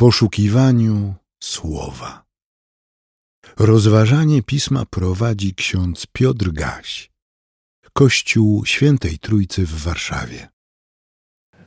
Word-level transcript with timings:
poszukiwaniu 0.00 1.14
słowa. 1.42 2.24
Rozważanie 3.58 4.42
pisma 4.42 4.84
prowadzi 4.90 5.54
ksiądz 5.54 6.06
Piotr 6.12 6.52
Gaś, 6.52 7.10
Kościół 7.92 8.66
Świętej 8.66 9.18
Trójcy 9.18 9.66
w 9.66 9.82
Warszawie. 9.82 10.48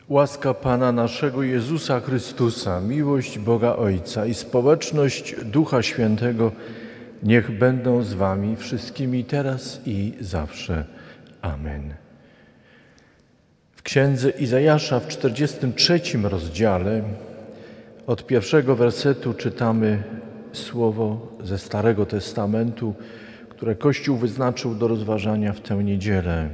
Łaska 0.10 0.54
Pana 0.54 0.92
naszego 0.92 1.44
Jezusa 1.44 2.00
Chrystusa, 2.00 2.82
miłość 2.82 3.40
Boga 3.40 3.76
Ojca 3.76 4.26
i 4.26 4.34
społeczność 4.34 5.36
Ducha 5.46 5.84
Świętego 5.84 6.52
niech 7.24 7.58
będą 7.58 8.04
z 8.04 8.14
Wami 8.14 8.56
wszystkimi 8.56 9.24
teraz 9.24 9.82
i 9.86 10.14
zawsze. 10.20 10.86
Amen. 11.42 11.94
W 13.72 13.82
księdze 13.82 14.30
Izajasza 14.30 15.00
w 15.00 15.08
43 15.08 16.02
rozdziale 16.24 17.04
od 18.12 18.26
pierwszego 18.26 18.76
wersetu 18.76 19.34
czytamy 19.34 20.04
słowo 20.54 21.28
ze 21.44 21.58
Starego 21.58 22.06
Testamentu, 22.06 22.94
które 23.50 23.76
Kościół 23.76 24.18
wyznaczył 24.18 24.76
do 24.76 24.88
rozważania 24.88 25.54
w 25.54 25.62
tę 25.62 25.84
niedzielę. 25.84 26.50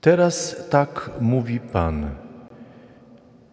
Teraz 0.00 0.56
tak 0.70 1.10
mówi 1.20 1.60
Pan. 1.60 2.10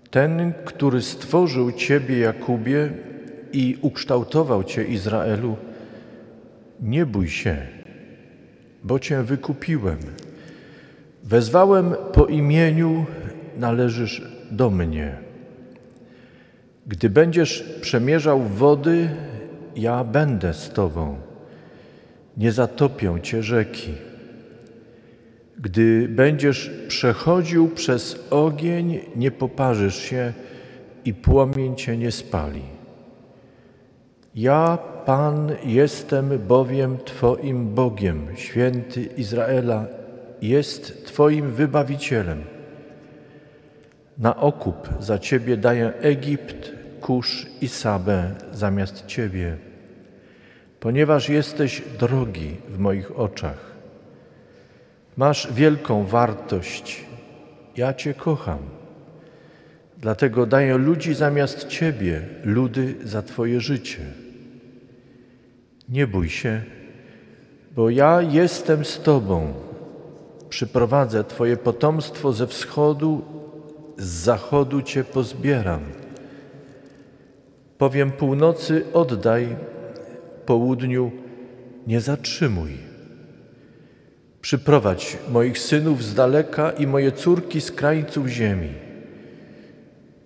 Ten, 0.09 0.53
który 0.65 1.01
stworzył 1.01 1.71
Ciebie, 1.71 2.19
Jakubie, 2.19 2.89
i 3.53 3.77
ukształtował 3.81 4.63
Cię, 4.63 4.83
Izraelu, 4.83 5.57
nie 6.81 7.05
bój 7.05 7.27
się, 7.29 7.57
bo 8.83 8.99
Cię 8.99 9.23
wykupiłem. 9.23 9.99
Wezwałem 11.23 11.95
po 12.13 12.25
imieniu, 12.25 13.05
należysz 13.57 14.21
do 14.51 14.69
mnie. 14.69 15.26
Gdy 16.87 17.09
będziesz 17.09 17.63
przemierzał 17.81 18.41
wody, 18.41 19.09
ja 19.75 20.03
będę 20.03 20.53
z 20.53 20.69
Tobą. 20.69 21.15
Nie 22.37 22.51
zatopią 22.51 23.19
Cię 23.19 23.43
rzeki. 23.43 23.93
Gdy 25.59 26.07
będziesz 26.09 26.71
przechodził 26.87 27.69
przez 27.69 28.27
ogień, 28.29 28.99
nie 29.15 29.31
poparzysz 29.31 29.95
się 29.95 30.33
i 31.05 31.13
płomień 31.13 31.75
Cię 31.75 31.97
nie 31.97 32.11
spali. 32.11 32.61
Ja, 34.35 34.77
Pan, 35.05 35.51
jestem 35.63 36.39
bowiem 36.47 36.97
Twoim 37.05 37.73
Bogiem, 37.75 38.27
święty 38.35 39.03
Izraela, 39.03 39.85
jest 40.41 41.05
Twoim 41.05 41.51
wybawicielem. 41.51 42.43
Na 44.17 44.37
okup 44.37 44.89
za 44.99 45.19
Ciebie 45.19 45.57
daję 45.57 45.93
Egipt, 46.01 46.76
Kusz 47.07 47.47
i 47.61 47.67
Sabę 47.67 48.35
zamiast 48.53 49.05
Ciebie, 49.05 49.57
ponieważ 50.79 51.29
jesteś 51.29 51.81
drogi 51.99 52.55
w 52.69 52.79
moich 52.79 53.19
oczach. 53.19 53.71
Masz 55.17 55.53
wielką 55.53 56.05
wartość, 56.05 57.05
ja 57.77 57.93
Cię 57.93 58.13
kocham. 58.13 58.57
Dlatego 59.97 60.45
daję 60.45 60.77
ludzi 60.77 61.15
zamiast 61.15 61.67
Ciebie, 61.67 62.21
ludy 62.43 62.95
za 63.03 63.21
Twoje 63.21 63.61
życie. 63.61 64.01
Nie 65.89 66.07
bój 66.07 66.29
się, 66.29 66.61
bo 67.75 67.89
ja 67.89 68.21
jestem 68.21 68.85
z 68.85 68.99
Tobą. 68.99 69.53
Przyprowadzę 70.49 71.23
Twoje 71.23 71.57
potomstwo 71.57 72.33
ze 72.33 72.47
wschodu, 72.47 73.21
z 73.97 74.07
zachodu 74.07 74.81
Cię 74.81 75.03
pozbieram. 75.03 75.81
Powiem 77.77 78.11
północy 78.11 78.85
oddaj, 78.93 79.55
południu 80.45 81.11
nie 81.87 82.01
zatrzymuj. 82.01 82.71
Przyprowadź 84.41 85.17
moich 85.31 85.59
synów 85.59 86.03
z 86.03 86.13
daleka 86.13 86.71
i 86.71 86.87
moje 86.87 87.11
córki 87.11 87.61
z 87.61 87.71
krańców 87.71 88.27
ziemi. 88.27 88.69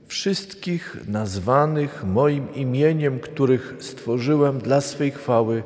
Wszystkich 0.07 0.97
nazwanych 1.07 2.03
moim 2.03 2.53
imieniem, 2.55 3.19
których 3.19 3.75
stworzyłem 3.79 4.59
dla 4.59 4.81
swej 4.81 5.11
chwały, 5.11 5.63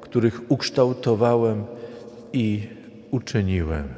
których 0.00 0.50
ukształtowałem 0.50 1.64
i 2.32 2.68
uczyniłem. 3.10 3.88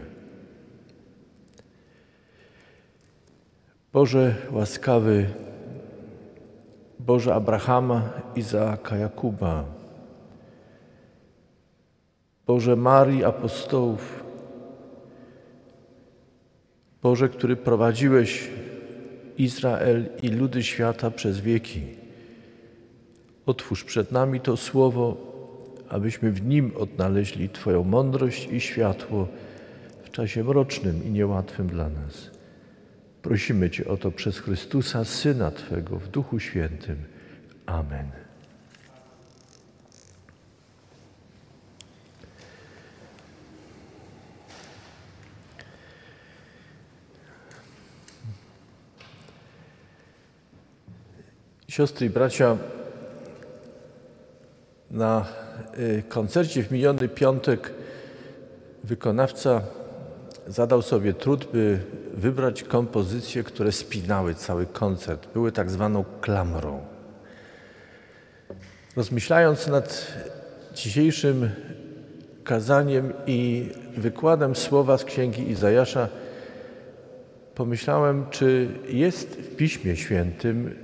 Boże 3.92 4.34
łaskawy, 4.50 5.26
Boże 7.10 7.34
Abrahama, 7.34 8.10
Izaaka, 8.36 8.96
Jakuba, 8.96 9.64
Boże 12.46 12.76
Marii 12.76 13.24
apostołów, 13.24 14.24
Boże, 17.02 17.28
który 17.28 17.56
prowadziłeś 17.56 18.50
Izrael 19.38 20.08
i 20.22 20.28
ludy 20.28 20.62
świata 20.62 21.10
przez 21.10 21.40
wieki. 21.40 21.82
Otwórz 23.46 23.84
przed 23.84 24.12
nami 24.12 24.40
to 24.40 24.56
słowo, 24.56 25.16
abyśmy 25.88 26.32
w 26.32 26.46
nim 26.46 26.72
odnaleźli 26.76 27.48
Twoją 27.48 27.84
mądrość 27.84 28.48
i 28.52 28.60
światło 28.60 29.28
w 30.02 30.10
czasie 30.10 30.44
mrocznym 30.44 31.04
i 31.04 31.10
niełatwym 31.10 31.66
dla 31.66 31.88
nas. 31.88 32.39
Prosimy 33.22 33.70
Cię 33.70 33.88
o 33.88 33.96
to 33.96 34.10
przez 34.10 34.38
Chrystusa, 34.38 35.04
Syna 35.04 35.50
Twego, 35.50 35.98
w 35.98 36.08
Duchu 36.08 36.40
Świętym. 36.40 36.96
Amen. 37.66 38.10
Siostry 51.68 52.06
i 52.06 52.10
bracia, 52.10 52.56
na 54.90 55.26
y, 55.78 56.02
koncercie 56.08 56.62
w 56.62 56.70
miniony 56.70 57.08
piątek 57.08 57.72
wykonawca 58.84 59.62
zadał 60.46 60.82
sobie 60.82 61.14
trud, 61.14 61.44
by 61.44 61.80
wybrać 62.14 62.62
kompozycje, 62.62 63.44
które 63.44 63.72
spinały 63.72 64.34
cały 64.34 64.66
koncert. 64.66 65.28
Były 65.32 65.52
tak 65.52 65.70
zwaną 65.70 66.04
klamrą. 66.20 66.80
Rozmyślając 68.96 69.66
nad 69.66 70.06
dzisiejszym 70.74 71.50
kazaniem 72.44 73.12
i 73.26 73.68
wykładem 73.96 74.56
słowa 74.56 74.98
z 74.98 75.04
księgi 75.04 75.50
Izajasza, 75.50 76.08
pomyślałem, 77.54 78.26
czy 78.30 78.68
jest 78.88 79.28
w 79.28 79.56
Piśmie 79.56 79.96
Świętym 79.96 80.74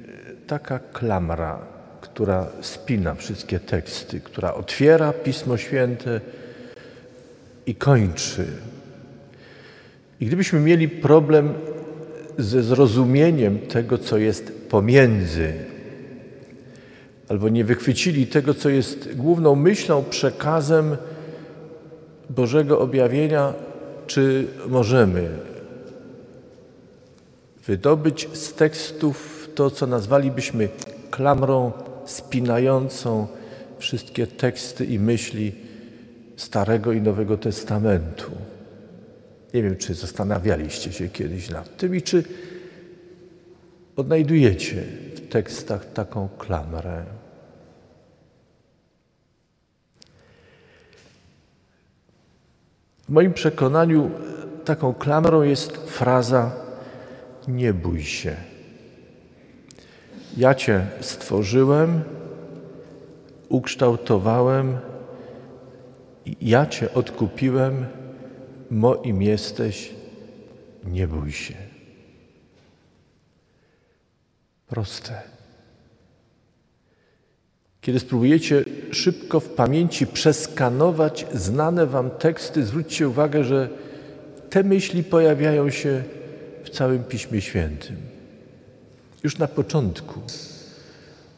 taka 0.47 0.79
klamra, 0.79 1.67
która 2.01 2.47
spina 2.61 3.15
wszystkie 3.15 3.61
teksty, 3.61 4.21
która 4.21 4.55
otwiera 4.55 5.13
Pismo 5.13 5.57
Święte 5.57 6.21
i 7.67 7.75
kończy 7.75 8.47
i 10.21 10.27
gdybyśmy 10.27 10.61
mieli 10.61 10.89
problem 10.89 11.55
ze 12.39 12.63
zrozumieniem 12.63 13.59
tego, 13.59 13.99
co 13.99 14.19
jest 14.19 14.69
pomiędzy, 14.69 15.53
albo 17.29 17.49
nie 17.49 17.65
wychwycili 17.65 18.27
tego, 18.27 18.55
co 18.55 18.69
jest 18.69 19.17
główną 19.17 19.55
myślą, 19.55 20.05
przekazem 20.11 20.97
Bożego 22.31 22.81
objawienia, 22.81 23.53
czy 24.07 24.47
możemy 24.69 25.29
wydobyć 27.67 28.29
z 28.33 28.53
tekstów 28.53 29.49
to, 29.55 29.71
co 29.71 29.87
nazwalibyśmy 29.87 30.69
klamrą 31.11 31.73
spinającą 32.05 33.27
wszystkie 33.79 34.27
teksty 34.27 34.85
i 34.85 34.99
myśli 34.99 35.53
Starego 36.37 36.93
i 36.93 37.01
Nowego 37.01 37.37
Testamentu. 37.37 38.31
Nie 39.57 39.63
wiem, 39.63 39.77
czy 39.77 39.95
zastanawialiście 39.95 40.93
się 40.93 41.09
kiedyś 41.09 41.51
nad 41.51 41.77
tym 41.77 41.97
i 41.97 42.03
czy 42.03 42.25
odnajdujecie 43.97 44.83
w 45.15 45.29
tekstach 45.29 45.93
taką 45.93 46.29
klamrę. 46.39 47.05
W 53.05 53.09
moim 53.09 53.33
przekonaniu 53.33 54.11
taką 54.65 54.95
klamrą 54.95 55.43
jest 55.43 55.77
fraza 55.77 56.53
nie 57.49 57.75
bój 57.75 58.03
się. 58.03 58.37
Ja 60.37 60.55
Cię 60.55 60.87
stworzyłem, 61.01 62.03
ukształtowałem, 63.49 64.79
ja 66.41 66.67
Cię 66.67 66.95
odkupiłem 66.95 67.87
moim 68.71 69.23
jesteś, 69.23 69.91
nie 70.85 71.09
bój 71.09 71.33
się. 71.33 71.55
Proste. 74.67 75.23
Kiedy 77.81 77.99
spróbujecie 77.99 78.65
szybko 78.91 79.41
w 79.41 79.49
pamięci 79.49 80.07
przeskanować 80.07 81.27
znane 81.35 81.87
Wam 81.87 82.11
teksty, 82.11 82.65
zwróćcie 82.65 83.09
uwagę, 83.09 83.45
że 83.45 83.69
te 84.51 84.65
myśli 84.65 85.05
pojawiają 85.05 85.71
się 85.71 86.05
w 86.65 86.71
całym 86.71 87.05
Piśmie 87.05 87.41
Świętym. 87.41 87.97
Już 89.25 89.39
na 89.39 89.49
początku 89.49 90.21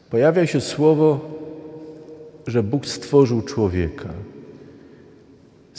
pojawia 0.09 0.47
się 0.47 0.61
słowo, 0.61 1.39
że 2.47 2.63
Bóg 2.63 2.85
stworzył 2.85 3.41
człowieka. 3.41 4.09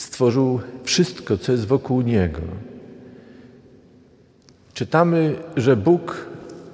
Stworzył 0.01 0.59
wszystko, 0.83 1.37
co 1.37 1.51
jest 1.51 1.65
wokół 1.65 2.01
niego. 2.01 2.41
Czytamy, 4.73 5.35
że 5.57 5.75
Bóg 5.75 6.25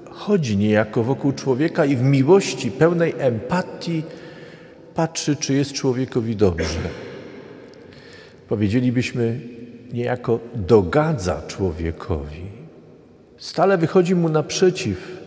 chodzi 0.10 0.58
niejako 0.58 1.04
wokół 1.04 1.32
człowieka 1.32 1.86
i 1.86 1.96
w 1.96 2.02
miłości, 2.02 2.72
pełnej 2.72 3.14
empatii 3.18 4.04
patrzy, 4.96 5.36
czy 5.36 5.54
jest 5.54 5.74
człowiekowi 5.74 6.36
dobrze. 6.36 6.80
Powiedzielibyśmy, 8.50 9.40
niejako 9.94 10.40
dogadza 10.56 11.42
człowiekowi. 11.48 12.44
Stale 13.38 13.78
wychodzi 13.78 14.16
mu 14.16 14.30
naprzeciw 14.30 15.22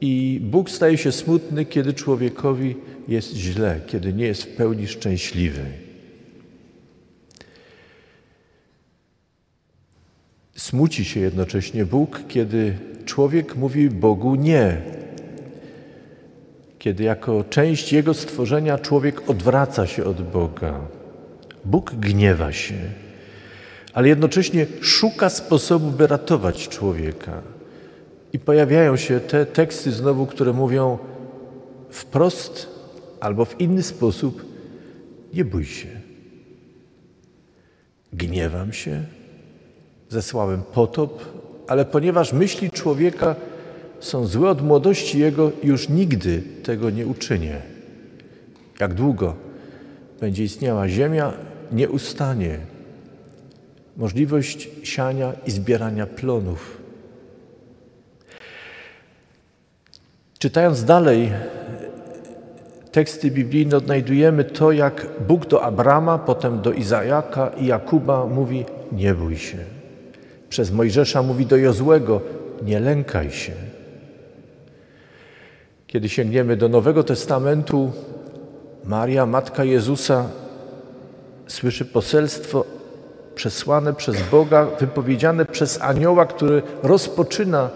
i 0.00 0.40
Bóg 0.42 0.70
staje 0.70 0.98
się 0.98 1.12
smutny, 1.12 1.64
kiedy 1.64 1.92
człowiekowi 1.92 2.76
jest 3.08 3.34
źle, 3.34 3.80
kiedy 3.86 4.12
nie 4.12 4.26
jest 4.26 4.42
w 4.42 4.56
pełni 4.56 4.86
szczęśliwy. 4.86 5.91
Smuci 10.56 11.04
się 11.04 11.20
jednocześnie 11.20 11.86
Bóg, 11.86 12.20
kiedy 12.28 12.78
człowiek 13.04 13.56
mówi 13.56 13.90
Bogu 13.90 14.34
nie. 14.34 14.82
Kiedy 16.78 17.04
jako 17.04 17.44
część 17.44 17.92
Jego 17.92 18.14
stworzenia 18.14 18.78
człowiek 18.78 19.30
odwraca 19.30 19.86
się 19.86 20.04
od 20.04 20.22
Boga. 20.22 20.80
Bóg 21.64 21.94
gniewa 21.94 22.52
się, 22.52 22.74
ale 23.92 24.08
jednocześnie 24.08 24.66
szuka 24.80 25.30
sposobu, 25.30 25.90
by 25.90 26.06
ratować 26.06 26.68
człowieka. 26.68 27.42
I 28.32 28.38
pojawiają 28.38 28.96
się 28.96 29.20
te 29.20 29.46
teksty 29.46 29.92
znowu, 29.92 30.26
które 30.26 30.52
mówią 30.52 30.98
wprost 31.90 32.68
albo 33.20 33.44
w 33.44 33.60
inny 33.60 33.82
sposób: 33.82 34.44
nie 35.34 35.44
bój 35.44 35.64
się. 35.64 35.88
Gniewam 38.12 38.72
się, 38.72 39.04
zesłałem 40.12 40.62
potop, 40.62 41.22
ale 41.68 41.84
ponieważ 41.84 42.32
myśli 42.32 42.70
człowieka 42.70 43.34
są 44.00 44.26
złe 44.26 44.50
od 44.50 44.62
młodości 44.62 45.18
jego, 45.18 45.52
już 45.62 45.88
nigdy 45.88 46.42
tego 46.62 46.90
nie 46.90 47.06
uczynię. 47.06 47.62
Jak 48.80 48.94
długo 48.94 49.34
będzie 50.20 50.44
istniała 50.44 50.88
ziemia, 50.88 51.32
nie 51.72 51.88
ustanie 51.88 52.58
możliwość 53.96 54.68
siania 54.82 55.32
i 55.46 55.50
zbierania 55.50 56.06
plonów. 56.06 56.80
Czytając 60.38 60.84
dalej 60.84 61.32
teksty 62.92 63.30
biblijne, 63.30 63.76
odnajdujemy 63.76 64.44
to, 64.44 64.72
jak 64.72 65.06
Bóg 65.28 65.46
do 65.46 65.62
Abrama, 65.62 66.18
potem 66.18 66.60
do 66.60 66.72
Izajaka 66.72 67.48
i 67.48 67.66
Jakuba 67.66 68.26
mówi: 68.26 68.64
Nie 68.92 69.14
bój 69.14 69.36
się 69.36 69.81
przez 70.52 70.70
Mojżesza 70.70 71.22
mówi 71.22 71.46
do 71.46 71.56
Jozłego: 71.56 72.20
Nie 72.62 72.80
lękaj 72.80 73.30
się. 73.30 73.52
Kiedy 75.86 76.08
sięgniemy 76.08 76.56
do 76.56 76.68
Nowego 76.68 77.04
Testamentu, 77.04 77.92
Maria, 78.84 79.26
matka 79.26 79.64
Jezusa, 79.64 80.28
słyszy 81.46 81.84
poselstwo 81.84 82.64
przesłane 83.34 83.94
przez 83.94 84.16
Boga, 84.30 84.66
wypowiedziane 84.80 85.46
przez 85.46 85.80
anioła, 85.80 86.26
który 86.26 86.62
rozpoczyna 86.82 87.70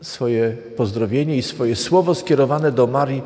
swoje 0.00 0.56
pozdrowienie 0.76 1.36
i 1.36 1.42
swoje 1.42 1.76
słowo 1.76 2.14
skierowane 2.14 2.72
do 2.72 2.86
Marii 2.86 3.22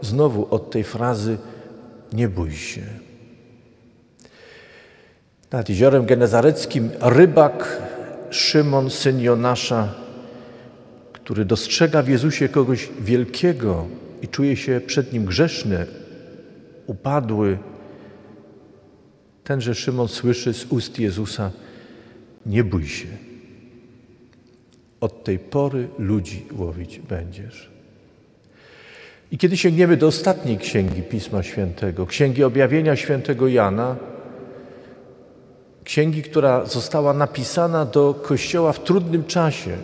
znowu 0.00 0.46
od 0.50 0.70
tej 0.70 0.84
frazy: 0.84 1.36
Nie 2.12 2.28
bój 2.28 2.52
się. 2.52 2.82
Nad 5.52 5.68
jeziorem 5.68 6.06
genezareckim 6.06 6.90
rybak 7.00 7.82
Szymon, 8.30 8.90
syn 8.90 9.20
Jonasza, 9.20 9.94
który 11.12 11.44
dostrzega 11.44 12.02
w 12.02 12.08
Jezusie 12.08 12.48
kogoś 12.48 12.88
wielkiego 13.00 13.86
i 14.22 14.28
czuje 14.28 14.56
się 14.56 14.80
przed 14.86 15.12
nim 15.12 15.24
grzeszny, 15.24 15.86
upadły, 16.86 17.58
tenże 19.44 19.74
Szymon 19.74 20.08
słyszy 20.08 20.54
z 20.54 20.64
ust 20.64 20.98
Jezusa: 20.98 21.50
Nie 22.46 22.64
bój 22.64 22.86
się. 22.86 23.08
Od 25.00 25.24
tej 25.24 25.38
pory 25.38 25.88
ludzi 25.98 26.46
łowić 26.56 26.98
będziesz. 26.98 27.70
I 29.32 29.38
kiedy 29.38 29.56
sięgniemy 29.56 29.96
do 29.96 30.06
ostatniej 30.06 30.58
księgi 30.58 31.02
Pisma 31.02 31.42
Świętego, 31.42 32.06
księgi 32.06 32.44
objawienia 32.44 32.96
świętego 32.96 33.48
Jana, 33.48 33.96
księgi, 35.84 36.22
która 36.22 36.64
została 36.64 37.12
napisana 37.12 37.84
do 37.84 38.14
Kościoła 38.14 38.72
w 38.72 38.84
trudnym 38.84 39.24
czasie, 39.24 39.76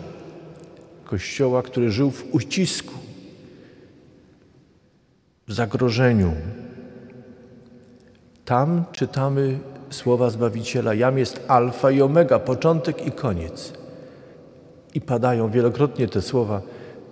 Kościoła, 1.05 1.63
który 1.63 1.91
żył 1.91 2.11
w 2.11 2.35
ucisku, 2.35 2.93
w 5.47 5.53
zagrożeniu. 5.53 6.33
Tam 8.45 8.85
czytamy 8.91 9.59
słowa 9.89 10.29
Zbawiciela: 10.29 10.93
Jam 10.93 11.17
jest 11.17 11.45
alfa 11.47 11.91
i 11.91 12.01
omega, 12.01 12.39
początek 12.39 13.07
i 13.07 13.11
koniec. 13.11 13.73
I 14.93 15.01
padają 15.01 15.49
wielokrotnie 15.49 16.07
te 16.07 16.21
słowa: 16.21 16.61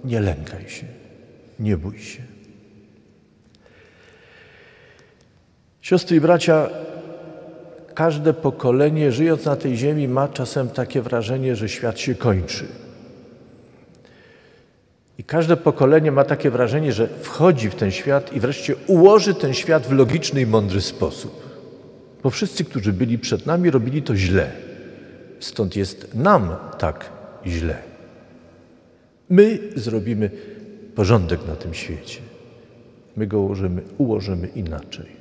Nie 0.04 0.19
lękaj 0.19 0.69
się, 0.69 0.86
nie 1.60 1.78
bój 1.78 2.00
się. 2.00 2.24
Siostry 5.81 6.18
i 6.18 6.22
bracia, 6.22 6.69
każde 7.97 8.33
pokolenie, 8.33 9.11
żyjąc 9.11 9.45
na 9.45 9.55
tej 9.55 9.77
ziemi, 9.77 10.07
ma 10.07 10.27
czasem 10.27 10.69
takie 10.69 11.01
wrażenie, 11.01 11.55
że 11.55 11.69
świat 11.69 11.99
się 11.99 12.15
kończy. 12.15 12.65
I 15.17 15.23
każde 15.23 15.57
pokolenie 15.57 16.12
ma 16.12 16.24
takie 16.24 16.51
wrażenie, 16.51 16.91
że 16.91 17.07
wchodzi 17.07 17.69
w 17.69 17.75
ten 17.75 17.91
świat 17.91 18.33
i 18.33 18.39
wreszcie 18.39 18.75
ułoży 18.88 19.33
ten 19.33 19.53
świat 19.53 19.88
w 19.88 19.91
logiczny 19.91 20.41
i 20.41 20.45
mądry 20.45 20.81
sposób. 20.81 21.43
Bo 22.24 22.29
wszyscy, 22.29 22.63
którzy 22.63 22.93
byli 22.93 23.19
przed 23.19 23.45
nami, 23.45 23.72
robili 23.72 24.01
to 24.01 24.15
źle. 24.15 24.51
Stąd 25.39 25.75
jest 25.75 26.15
nam 26.15 26.55
tak 26.77 27.10
źle. 27.45 27.77
My 29.29 29.60
zrobimy 29.75 30.29
porządek 30.95 31.39
na 31.48 31.55
tym 31.55 31.74
świecie. 31.74 32.19
My 33.15 33.27
go 33.27 33.39
ułożymy, 33.39 33.81
ułożymy 33.98 34.48
inaczej. 34.48 35.16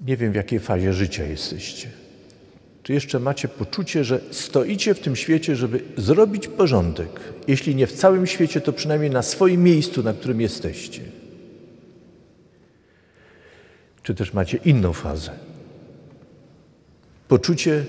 Nie 0.00 0.16
wiem, 0.16 0.32
w 0.32 0.34
jakiej 0.34 0.60
fazie 0.60 0.92
życia 0.92 1.24
jesteście. 1.24 1.88
Czy 2.82 2.92
jeszcze 2.92 3.20
macie 3.20 3.48
poczucie, 3.48 4.04
że 4.04 4.20
stoicie 4.30 4.94
w 4.94 5.00
tym 5.00 5.16
świecie, 5.16 5.56
żeby 5.56 5.82
zrobić 5.96 6.48
porządek? 6.48 7.20
Jeśli 7.48 7.74
nie 7.74 7.86
w 7.86 7.92
całym 7.92 8.26
świecie, 8.26 8.60
to 8.60 8.72
przynajmniej 8.72 9.10
na 9.10 9.22
swoim 9.22 9.62
miejscu, 9.62 10.02
na 10.02 10.12
którym 10.12 10.40
jesteście. 10.40 11.02
Czy 14.02 14.14
też 14.14 14.32
macie 14.32 14.58
inną 14.64 14.92
fazę? 14.92 15.30
Poczucie, 17.28 17.84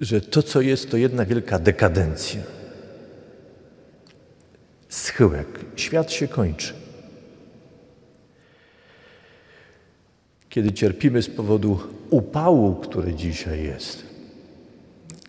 że 0.00 0.20
to, 0.20 0.42
co 0.42 0.60
jest, 0.60 0.90
to 0.90 0.96
jedna 0.96 1.24
wielka 1.24 1.58
dekadencja. 1.58 2.42
Schyłek. 4.88 5.46
Świat 5.76 6.12
się 6.12 6.28
kończy. 6.28 6.74
Kiedy 10.58 10.72
cierpimy 10.72 11.22
z 11.22 11.28
powodu 11.28 11.78
upału, 12.10 12.74
który 12.74 13.14
dzisiaj 13.14 13.64
jest, 13.64 14.06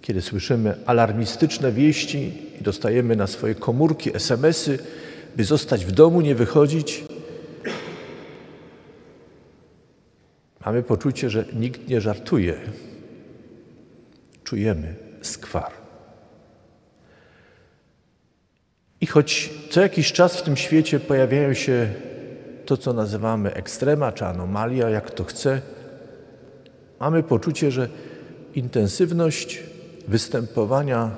kiedy 0.01 0.21
słyszymy 0.21 0.75
alarmistyczne 0.86 1.71
wieści 1.71 2.33
i 2.62 2.63
dostajemy 2.63 3.15
na 3.15 3.27
swoje 3.27 3.55
komórki 3.55 4.15
SMS-y, 4.15 4.79
by 5.36 5.43
zostać 5.43 5.86
w 5.86 5.91
domu, 5.91 6.21
nie 6.21 6.36
wychodzić, 6.36 7.03
mamy 10.65 10.83
poczucie, 10.83 11.29
że 11.29 11.45
nikt 11.53 11.88
nie 11.88 12.01
żartuje. 12.01 12.53
Czujemy 14.43 14.95
skwar. 15.21 15.71
I 19.01 19.05
choć 19.05 19.50
co 19.69 19.81
jakiś 19.81 20.12
czas 20.12 20.38
w 20.38 20.43
tym 20.43 20.57
świecie 20.57 21.00
pojawiają 21.00 21.53
się 21.53 21.89
to, 22.69 22.77
co 22.77 22.93
nazywamy 22.93 23.53
ekstrema 23.53 24.11
czy 24.11 24.25
anomalia, 24.25 24.89
jak 24.89 25.11
to 25.11 25.23
chce, 25.23 25.61
mamy 26.99 27.23
poczucie, 27.23 27.71
że 27.71 27.89
intensywność 28.55 29.63
występowania 30.07 31.11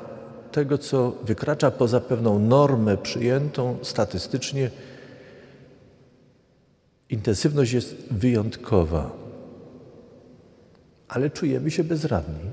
tego, 0.51 0.77
co 0.77 1.12
wykracza 1.24 1.72
poza 1.72 2.00
pewną 2.00 2.39
normę 2.39 2.98
przyjętą 2.98 3.77
statystycznie, 3.81 4.70
intensywność 7.10 7.72
jest 7.72 7.96
wyjątkowa, 8.12 9.12
ale 11.08 11.29
czujemy 11.29 11.72
się 11.72 11.84
bezradni. 11.84 12.50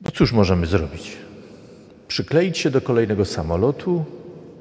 No 0.00 0.10
cóż 0.10 0.32
możemy 0.32 0.66
zrobić? 0.66 1.16
Przykleić 2.08 2.58
się 2.58 2.70
do 2.70 2.80
kolejnego 2.80 3.24
samolotu, 3.24 4.04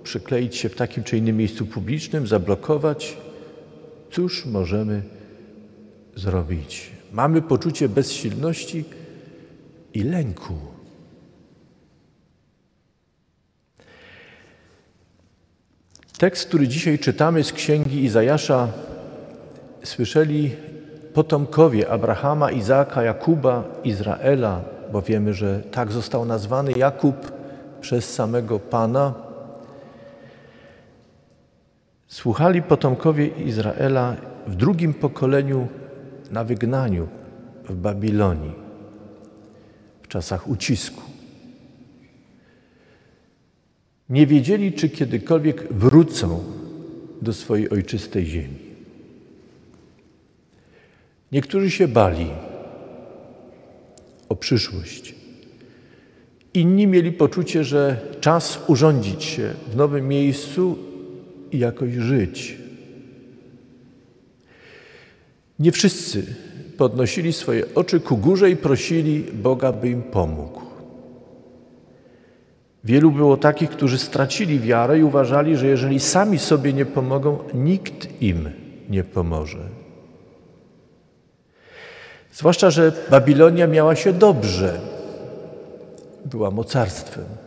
przykleić 0.06 0.56
się 0.56 0.70
w 0.70 0.76
takim 0.76 1.04
czy 1.04 1.18
innym 1.18 1.38
miejscu 1.38 1.66
publicznym, 1.66 2.28
zablokować. 2.28 3.18
Cóż 4.12 4.46
możemy 4.46 5.02
zrobić? 6.16 6.92
Mamy 7.12 7.42
poczucie 7.42 7.90
bezsilności 7.90 8.86
i 9.94 10.04
lęku. 10.04 10.54
Tekst, 16.18 16.48
który 16.48 16.68
dzisiaj 16.68 17.00
czytamy 17.00 17.44
z 17.44 17.54
księgi 17.54 18.04
Izajasza, 18.04 18.68
słyszeli 19.84 20.52
potomkowie 21.14 21.90
Abrahama, 21.90 22.52
Izaaka, 22.52 23.04
Jakuba, 23.04 23.64
Izraela, 23.84 24.62
bo 24.92 25.02
wiemy, 25.02 25.34
że 25.34 25.60
tak 25.72 25.92
został 25.92 26.26
nazwany 26.26 26.72
Jakub 26.72 27.32
przez 27.82 28.14
samego 28.14 28.60
Pana. 28.60 29.25
Słuchali 32.16 32.62
potomkowie 32.62 33.28
Izraela 33.28 34.16
w 34.48 34.56
drugim 34.56 34.94
pokoleniu 34.94 35.68
na 36.32 36.44
wygnaniu 36.44 37.08
w 37.70 37.76
Babilonii, 37.76 38.54
w 40.02 40.08
czasach 40.08 40.48
ucisku. 40.48 41.02
Nie 44.10 44.28
wiedzieli, 44.28 44.74
czy 44.74 44.90
kiedykolwiek 44.90 45.74
wrócą 45.74 46.44
do 47.22 47.34
swojej 47.34 47.70
ojczystej 47.70 48.26
ziemi. 48.26 48.60
Niektórzy 51.32 51.72
się 51.72 51.88
bali 51.88 52.28
o 54.30 54.36
przyszłość. 54.36 55.16
Inni 56.54 56.88
mieli 56.88 57.12
poczucie, 57.12 57.64
że 57.64 57.98
czas 58.22 58.60
urządzić 58.68 59.24
się 59.24 59.54
w 59.72 59.76
nowym 59.76 60.08
miejscu 60.08 60.85
jakoś 61.60 61.94
żyć. 61.94 62.58
Nie 65.60 65.72
wszyscy 65.72 66.26
podnosili 66.78 67.34
swoje 67.34 67.76
oczy 67.76 68.00
ku 68.00 68.18
górze 68.18 68.50
i 68.50 68.56
prosili 68.56 69.24
Boga, 69.34 69.72
by 69.72 69.90
im 69.90 70.04
pomógł. 70.04 70.62
Wielu 72.84 73.12
było 73.12 73.38
takich, 73.38 73.70
którzy 73.70 73.98
stracili 73.98 74.60
wiarę 74.60 75.00
i 75.00 75.04
uważali, 75.04 75.58
że 75.58 75.68
jeżeli 75.68 76.00
sami 76.00 76.40
sobie 76.40 76.74
nie 76.74 76.86
pomogą, 76.86 77.40
nikt 77.54 78.22
im 78.22 78.50
nie 78.90 79.04
pomoże. 79.04 79.70
Zwłaszcza, 82.34 82.70
że 82.72 82.92
Babilonia 83.10 83.68
miała 83.68 83.96
się 83.96 84.14
dobrze, 84.14 84.80
była 86.26 86.52
mocarstwem. 86.52 87.45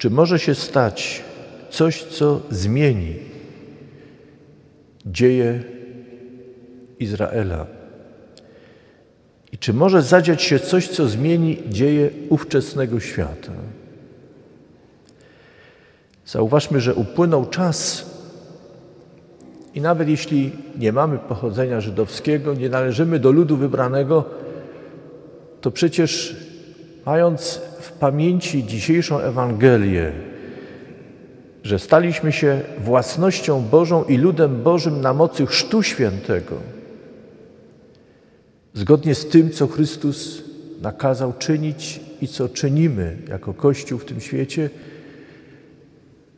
Czy 0.00 0.10
może 0.10 0.38
się 0.38 0.54
stać 0.54 1.22
coś, 1.70 2.02
co 2.02 2.40
zmieni 2.50 3.14
dzieje 5.06 5.62
Izraela? 6.98 7.66
I 9.52 9.58
czy 9.58 9.72
może 9.74 10.02
zadziać 10.02 10.42
się 10.42 10.58
coś, 10.58 10.88
co 10.88 11.08
zmieni 11.08 11.58
dzieje 11.68 12.10
ówczesnego 12.28 13.00
świata? 13.00 13.52
Zauważmy, 16.26 16.80
że 16.80 16.94
upłynął 16.94 17.46
czas, 17.46 18.10
i 19.74 19.80
nawet 19.80 20.08
jeśli 20.08 20.52
nie 20.78 20.92
mamy 20.92 21.18
pochodzenia 21.18 21.80
żydowskiego, 21.80 22.54
nie 22.54 22.68
należymy 22.68 23.18
do 23.18 23.32
ludu 23.32 23.56
wybranego, 23.56 24.24
to 25.60 25.70
przecież 25.70 26.36
mając 27.06 27.60
w 27.80 27.92
pamięci 27.92 28.64
dzisiejszą 28.64 29.18
Ewangelię, 29.18 30.12
że 31.62 31.78
staliśmy 31.78 32.32
się 32.32 32.60
własnością 32.78 33.62
Bożą 33.62 34.04
i 34.04 34.16
ludem 34.16 34.62
Bożym 34.62 35.00
na 35.00 35.14
mocy 35.14 35.46
Chrztu 35.46 35.82
Świętego, 35.82 36.56
zgodnie 38.74 39.14
z 39.14 39.28
tym, 39.28 39.50
co 39.50 39.66
Chrystus 39.66 40.42
nakazał 40.80 41.32
czynić 41.38 42.00
i 42.20 42.28
co 42.28 42.48
czynimy 42.48 43.16
jako 43.28 43.54
Kościół 43.54 43.98
w 43.98 44.04
tym 44.04 44.20
świecie, 44.20 44.70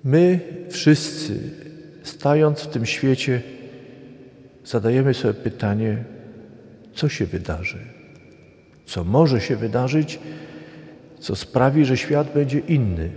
my 0.04 0.40
wszyscy, 0.70 1.40
stając 2.02 2.60
w 2.60 2.66
tym 2.66 2.86
świecie, 2.86 3.42
zadajemy 4.64 5.14
sobie 5.14 5.34
pytanie, 5.34 6.04
co 6.94 7.08
się 7.08 7.26
wydarzy, 7.26 7.78
co 8.86 9.04
może 9.04 9.40
się 9.40 9.56
wydarzyć, 9.56 10.18
co 11.22 11.36
sprawi, 11.36 11.84
że 11.84 11.96
świat 11.96 12.34
będzie 12.34 12.58
inny. 12.58 13.10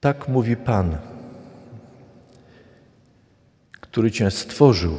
Tak 0.00 0.28
mówi 0.28 0.56
Pan, 0.56 0.96
który 3.80 4.10
Cię 4.10 4.30
stworzył. 4.30 4.98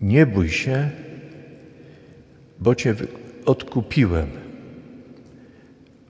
Nie 0.00 0.26
bój 0.26 0.48
się, 0.48 0.90
bo 2.58 2.74
Cię 2.74 2.94
odkupiłem. 3.46 4.30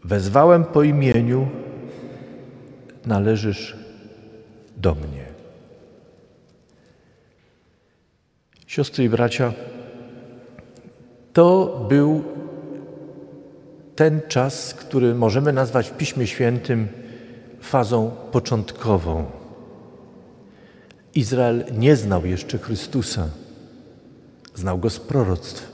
Wezwałem 0.04 0.64
po 0.64 0.82
imieniu, 0.82 1.48
należysz 3.06 3.76
do 4.76 4.94
mnie. 4.94 5.21
Siostry 8.72 9.04
i 9.04 9.08
bracia, 9.08 9.52
to 11.32 11.76
był 11.88 12.24
ten 13.96 14.20
czas, 14.28 14.74
który 14.74 15.14
możemy 15.14 15.52
nazwać 15.52 15.88
w 15.88 15.96
Piśmie 15.96 16.26
Świętym 16.26 16.88
fazą 17.60 18.10
początkową. 18.30 19.24
Izrael 21.14 21.64
nie 21.78 21.96
znał 21.96 22.26
jeszcze 22.26 22.58
Chrystusa, 22.58 23.28
znał 24.54 24.78
go 24.78 24.90
z 24.90 25.00
proroctw. 25.00 25.72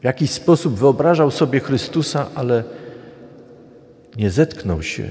W 0.00 0.04
jakiś 0.04 0.30
sposób 0.30 0.74
wyobrażał 0.74 1.30
sobie 1.30 1.60
Chrystusa, 1.60 2.26
ale 2.34 2.64
nie 4.16 4.30
zetknął 4.30 4.82
się 4.82 5.08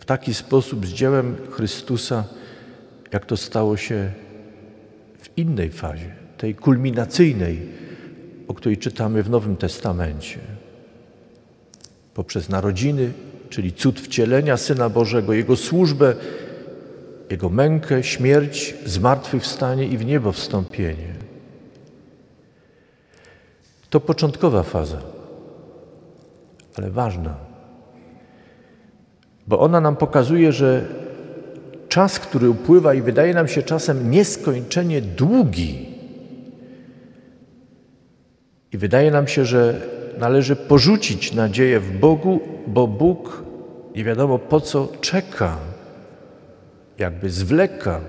w 0.00 0.04
taki 0.04 0.34
sposób 0.34 0.86
z 0.86 0.90
dziełem 0.90 1.36
Chrystusa, 1.50 2.24
jak 3.12 3.26
to 3.26 3.36
stało 3.36 3.76
się 3.76 4.10
innej 5.38 5.70
fazie, 5.70 6.12
tej 6.38 6.54
kulminacyjnej, 6.54 7.60
o 8.48 8.54
której 8.54 8.76
czytamy 8.76 9.22
w 9.22 9.30
Nowym 9.30 9.56
Testamencie 9.56 10.38
poprzez 12.14 12.48
narodziny, 12.48 13.12
czyli 13.50 13.72
cud 13.72 14.00
wcielenia 14.00 14.56
Syna 14.56 14.88
Bożego, 14.88 15.32
Jego 15.32 15.56
służbę, 15.56 16.14
Jego 17.30 17.48
mękę, 17.48 18.02
śmierć, 18.02 18.74
zmartwychwstanie 18.84 19.86
i 19.86 19.98
w 19.98 20.04
niebo 20.04 20.32
wstąpienie. 20.32 21.14
To 23.90 24.00
początkowa 24.00 24.62
faza, 24.62 25.00
ale 26.76 26.90
ważna, 26.90 27.36
bo 29.46 29.60
ona 29.60 29.80
nam 29.80 29.96
pokazuje, 29.96 30.52
że 30.52 30.88
czas, 31.88 32.18
który 32.18 32.50
upływa 32.50 32.94
i 32.94 33.02
wydaje 33.02 33.34
nam 33.34 33.48
się 33.48 33.62
czasem 33.62 34.10
nieskończenie 34.10 35.00
długi, 35.02 35.88
i 38.72 38.78
wydaje 38.78 39.10
nam 39.10 39.28
się, 39.28 39.44
że 39.44 39.80
należy 40.18 40.56
porzucić 40.56 41.32
nadzieję 41.32 41.80
w 41.80 41.98
Bogu, 41.98 42.40
bo 42.66 42.86
Bóg 42.86 43.42
nie 43.96 44.04
wiadomo 44.04 44.38
po 44.38 44.60
co 44.60 44.88
czeka, 45.00 45.58
jakby 46.98 47.30
zwleka. 47.30 48.00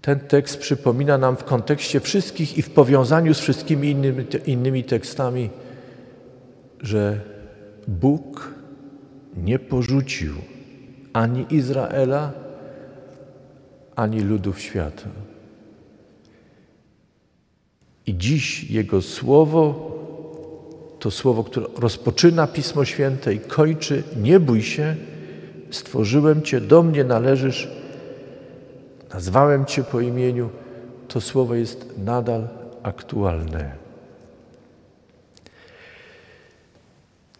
Ten 0.00 0.20
tekst 0.20 0.58
przypomina 0.58 1.18
nam 1.18 1.36
w 1.36 1.44
kontekście 1.44 2.00
wszystkich 2.00 2.58
i 2.58 2.62
w 2.62 2.70
powiązaniu 2.70 3.34
z 3.34 3.40
wszystkimi 3.40 3.90
innymi, 3.90 4.26
innymi 4.46 4.84
tekstami, 4.84 5.50
że 6.80 7.20
Bóg 7.88 8.55
nie 9.36 9.58
porzucił 9.58 10.34
ani 11.12 11.46
Izraela, 11.50 12.32
ani 13.96 14.20
ludów 14.20 14.60
świata. 14.60 15.08
I 18.06 18.16
dziś 18.16 18.70
Jego 18.70 19.02
Słowo 19.02 19.92
to 20.98 21.10
słowo, 21.10 21.44
które 21.44 21.66
rozpoczyna 21.78 22.46
Pismo 22.46 22.84
Święte 22.84 23.34
i 23.34 23.40
kończy: 23.40 24.02
Nie 24.16 24.40
bój 24.40 24.62
się, 24.62 24.96
stworzyłem 25.70 26.42
Cię, 26.42 26.60
do 26.60 26.82
mnie 26.82 27.04
należysz, 27.04 27.68
nazwałem 29.14 29.64
Cię 29.64 29.84
po 29.84 30.00
imieniu. 30.00 30.50
To 31.08 31.20
słowo 31.20 31.54
jest 31.54 31.98
nadal 31.98 32.48
aktualne. 32.82 33.72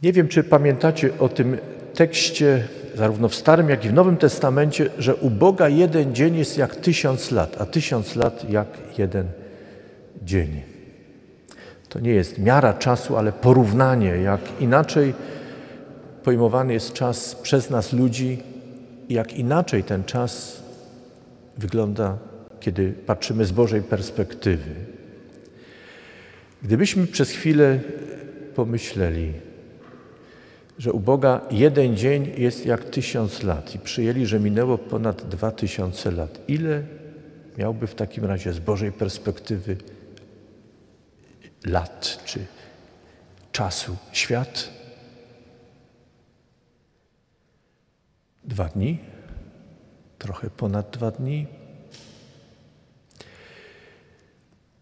Nie 0.03 0.13
wiem, 0.13 0.29
czy 0.29 0.45
pamiętacie 0.45 1.19
o 1.19 1.29
tym 1.29 1.57
tekście, 1.97 2.69
zarówno 2.95 3.29
w 3.29 3.35
Starym, 3.35 3.69
jak 3.69 3.85
i 3.85 3.89
w 3.89 3.93
Nowym 3.93 4.17
Testamencie, 4.17 4.91
że 4.99 5.15
u 5.15 5.31
Boga 5.31 5.69
jeden 5.69 6.15
dzień 6.15 6.37
jest 6.37 6.59
jak 6.59 6.77
tysiąc 6.77 7.31
lat, 7.31 7.57
a 7.61 7.67
tysiąc 7.67 8.17
lat 8.17 8.51
jak 8.51 8.69
jeden 8.99 9.27
dzień. 10.23 10.63
To 11.89 12.01
nie 12.01 12.11
jest 12.11 12.39
miara 12.39 12.75
czasu, 12.75 13.17
ale 13.17 13.33
porównanie, 13.33 14.09
jak 14.09 14.41
inaczej 14.61 15.15
pojmowany 16.23 16.73
jest 16.73 16.93
czas 16.93 17.35
przez 17.35 17.71
nas 17.71 17.93
ludzi, 17.93 18.43
jak 19.09 19.35
inaczej 19.35 19.85
ten 19.85 20.05
czas 20.05 20.63
wygląda, 21.59 22.19
kiedy 22.61 22.93
patrzymy 22.93 23.45
z 23.45 23.53
Bożej 23.53 23.83
perspektywy. 23.83 24.71
Gdybyśmy 26.63 27.07
przez 27.07 27.31
chwilę 27.31 27.81
pomyśleli, 28.55 29.33
że 30.79 30.93
u 30.93 31.01
Boga 31.01 31.41
jeden 31.51 31.97
dzień 31.97 32.33
jest 32.37 32.67
jak 32.67 32.85
tysiąc 32.85 33.43
lat 33.43 33.75
i 33.75 33.79
przyjęli, 33.79 34.27
że 34.27 34.41
minęło 34.41 34.79
ponad 34.79 35.29
dwa 35.29 35.51
tysiące 35.51 36.11
lat, 36.11 36.39
ile 36.49 36.83
miałby 37.59 37.87
w 37.87 37.95
takim 37.95 38.25
razie 38.25 38.53
z 38.53 38.59
Bożej 38.59 38.93
perspektywy 38.93 39.77
lat 41.65 42.23
czy 42.25 42.47
czasu 43.53 43.97
świat? 44.13 44.71
Dwa 48.45 48.65
dni? 48.65 48.99
Trochę 50.19 50.51
ponad 50.51 50.91
dwa 50.91 51.11
dni? 51.11 51.47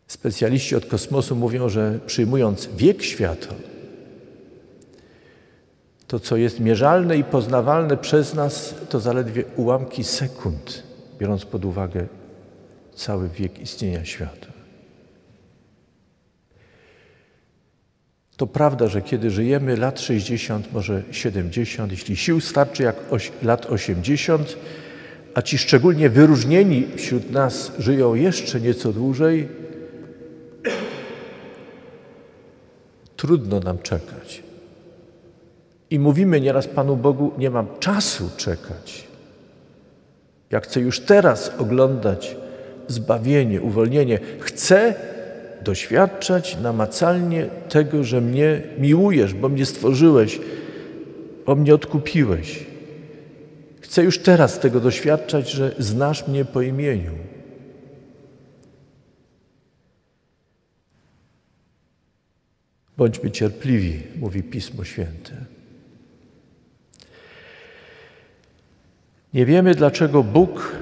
Specjaliści 0.07 0.77
od 0.77 0.87
kosmosu 0.87 1.37
mówią, 1.37 1.69
że 1.69 1.99
przyjmując 2.07 2.69
wiek 2.77 3.03
świata, 3.03 3.55
to, 6.15 6.21
co 6.21 6.37
jest 6.37 6.61
mierzalne 6.61 7.17
i 7.17 7.25
poznawalne 7.25 7.97
przez 7.97 8.35
nas, 8.35 8.75
to 8.89 9.01
zaledwie 9.01 9.45
ułamki 9.57 10.05
sekund, 10.05 10.83
biorąc 11.19 11.45
pod 11.45 11.65
uwagę 11.65 12.07
cały 12.95 13.29
wiek 13.29 13.59
istnienia 13.59 14.05
świata. 14.05 14.47
To 18.37 18.47
prawda, 18.47 18.89
że 18.89 19.03
kiedy 19.03 19.31
żyjemy 19.31 19.77
lat 19.77 20.01
60, 20.01 20.73
może 20.73 21.03
70, 21.11 21.93
jeśli 21.93 22.17
sił 22.17 22.41
starczy 22.41 22.83
jak 22.83 22.97
lat 23.43 23.67
80, 23.67 24.57
a 25.35 25.43
ci 25.43 25.59
szczególnie 25.59 26.11
wyróżnieni 26.11 26.87
wśród 26.97 27.31
nas 27.31 27.73
żyją 27.79 28.15
jeszcze 28.15 28.61
nieco 28.61 28.93
dłużej, 28.93 29.49
trudno 33.17 33.61
nam 33.61 33.79
czekać. 33.79 34.44
I 35.91 35.99
mówimy 35.99 36.41
nieraz 36.41 36.69
Panu 36.69 36.97
Bogu, 36.97 37.33
nie 37.39 37.51
mam 37.51 37.67
czasu 37.81 38.31
czekać. 38.37 39.09
Ja 40.51 40.61
chcę 40.61 40.81
już 40.81 41.01
teraz 41.01 41.53
oglądać 41.59 42.37
zbawienie, 42.89 43.61
uwolnienie. 43.61 44.19
Chcę 44.41 44.95
doświadczać 45.63 46.57
namacalnie 46.63 47.47
tego, 47.69 48.05
że 48.05 48.21
mnie 48.21 48.63
miłujesz, 48.79 49.35
bo 49.35 49.49
mnie 49.49 49.67
stworzyłeś, 49.67 50.41
bo 51.47 51.55
mnie 51.55 51.75
odkupiłeś. 51.75 52.67
Chcę 53.81 54.05
już 54.05 54.19
teraz 54.19 54.59
tego 54.59 54.81
doświadczać, 54.81 55.51
że 55.51 55.75
znasz 55.79 56.29
mnie 56.29 56.45
po 56.45 56.63
imieniu. 56.63 57.13
Bądźmy 62.97 63.31
cierpliwi, 63.31 64.03
mówi 64.17 64.43
Pismo 64.43 64.85
Święte. 64.85 65.54
Nie 69.35 69.47
wiemy, 69.47 69.75
dlaczego 69.75 70.23
Bóg 70.23 70.73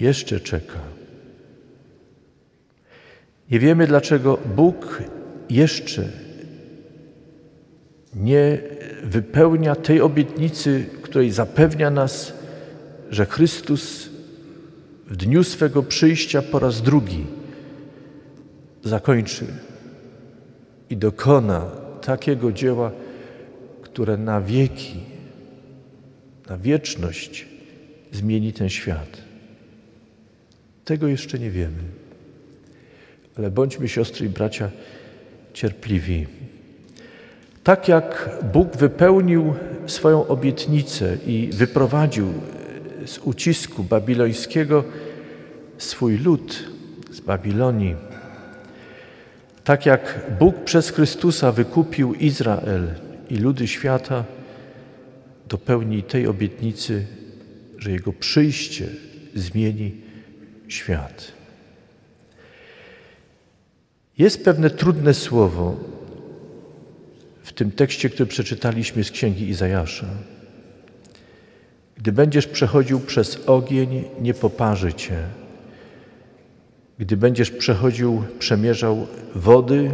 jeszcze 0.00 0.40
czeka. 0.40 0.78
Nie 3.50 3.58
wiemy, 3.58 3.86
dlaczego 3.86 4.38
Bóg 4.56 5.02
jeszcze 5.50 6.08
nie 8.14 8.58
wypełnia 9.04 9.74
tej 9.74 10.00
obietnicy, 10.00 10.84
której 11.02 11.30
zapewnia 11.30 11.90
nas, 11.90 12.32
że 13.10 13.26
Chrystus 13.26 14.08
w 15.06 15.16
dniu 15.16 15.44
swego 15.44 15.82
przyjścia 15.82 16.42
po 16.42 16.58
raz 16.58 16.82
drugi 16.82 17.26
zakończy 18.84 19.46
i 20.90 20.96
dokona 20.96 21.60
takiego 22.00 22.52
dzieła, 22.52 22.90
które 23.82 24.16
na 24.16 24.40
wieki, 24.40 25.11
na 26.52 26.58
wieczność 26.58 27.46
zmieni 28.12 28.52
ten 28.52 28.68
świat. 28.68 29.22
Tego 30.84 31.08
jeszcze 31.08 31.38
nie 31.38 31.50
wiemy. 31.50 31.82
Ale 33.38 33.50
bądźmy 33.50 33.88
siostry 33.88 34.26
i 34.26 34.28
bracia 34.28 34.70
cierpliwi. 35.52 36.26
Tak 37.64 37.88
jak 37.88 38.30
Bóg 38.52 38.76
wypełnił 38.76 39.54
swoją 39.86 40.26
obietnicę 40.26 41.16
i 41.26 41.50
wyprowadził 41.52 42.32
z 43.06 43.18
ucisku 43.18 43.84
babilońskiego 43.84 44.84
swój 45.78 46.18
lud 46.18 46.64
z 47.10 47.20
Babilonii, 47.20 47.96
tak 49.64 49.86
jak 49.86 50.20
Bóg 50.38 50.64
przez 50.64 50.90
Chrystusa 50.90 51.52
wykupił 51.52 52.14
Izrael 52.14 52.88
i 53.30 53.36
ludy 53.36 53.68
świata, 53.68 54.24
dopełni 55.52 56.02
tej 56.02 56.26
obietnicy, 56.26 57.06
że 57.78 57.90
Jego 57.90 58.12
przyjście 58.12 58.88
zmieni 59.34 59.92
świat. 60.68 61.32
Jest 64.18 64.44
pewne 64.44 64.70
trudne 64.70 65.14
słowo 65.14 65.76
w 67.42 67.52
tym 67.52 67.70
tekście, 67.70 68.10
który 68.10 68.26
przeczytaliśmy 68.26 69.04
z 69.04 69.10
księgi 69.10 69.48
Izajasza. 69.48 70.06
Gdy 71.96 72.12
będziesz 72.12 72.46
przechodził 72.46 73.00
przez 73.00 73.40
ogień, 73.46 74.04
nie 74.20 74.34
poparzy 74.34 74.92
cię. 74.92 75.18
Gdy 76.98 77.16
będziesz 77.16 77.50
przechodził, 77.50 78.22
przemierzał 78.38 79.06
wody, 79.34 79.90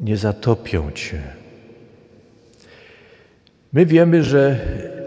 nie 0.00 0.16
zatopią 0.16 0.92
cię. 0.92 1.37
My 3.72 3.86
wiemy, 3.86 4.24
że 4.24 4.58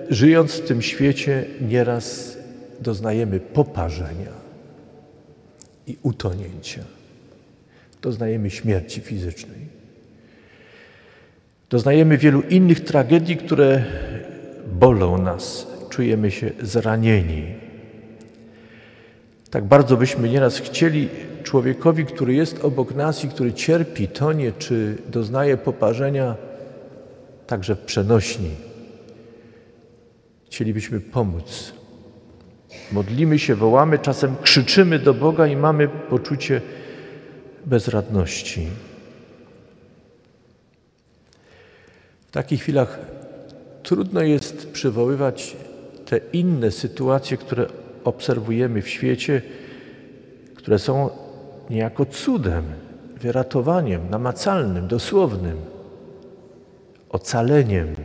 żyjąc 0.09 0.53
w 0.53 0.67
tym 0.67 0.81
świecie, 0.81 1.45
nieraz 1.61 2.37
doznajemy 2.79 3.39
poparzenia 3.39 4.31
i 5.87 5.97
utonięcia. 6.03 6.81
Doznajemy 8.01 8.49
śmierci 8.49 9.01
fizycznej. 9.01 9.71
Doznajemy 11.69 12.17
wielu 12.17 12.41
innych 12.41 12.79
tragedii, 12.79 13.37
które 13.37 13.83
bolą 14.73 15.17
nas, 15.17 15.67
czujemy 15.89 16.31
się 16.31 16.51
zranieni. 16.61 17.43
Tak 19.49 19.63
bardzo 19.63 19.97
byśmy 19.97 20.29
nieraz 20.29 20.57
chcieli 20.57 21.09
człowiekowi, 21.43 22.05
który 22.05 22.33
jest 22.33 22.65
obok 22.65 22.95
nas 22.95 23.25
i 23.25 23.29
który 23.29 23.53
cierpi, 23.53 24.07
tonie 24.07 24.51
czy 24.51 24.97
doznaje 25.09 25.57
poparzenia, 25.57 26.35
także 27.51 27.75
w 27.75 27.79
przenośni. 27.79 28.49
Chcielibyśmy 30.45 30.99
pomóc. 30.99 31.73
Modlimy 32.91 33.39
się, 33.39 33.55
wołamy, 33.55 33.99
czasem 33.99 34.35
krzyczymy 34.41 34.99
do 34.99 35.13
Boga 35.13 35.47
i 35.47 35.55
mamy 35.55 35.87
poczucie 35.87 36.61
bezradności. 37.65 38.67
W 42.27 42.31
takich 42.31 42.61
chwilach 42.61 42.99
trudno 43.83 44.21
jest 44.21 44.71
przywoływać 44.71 45.55
te 46.05 46.17
inne 46.33 46.71
sytuacje, 46.71 47.37
które 47.37 47.67
obserwujemy 48.03 48.81
w 48.81 48.89
świecie, 48.89 49.41
które 50.55 50.79
są 50.79 51.09
niejako 51.69 52.05
cudem, 52.05 52.63
wyratowaniem 53.21 54.09
namacalnym, 54.09 54.87
dosłownym, 54.87 55.80
ocaleniem. 57.11 57.95